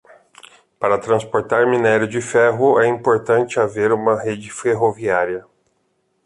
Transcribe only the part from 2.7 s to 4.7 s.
é importante haver uma rede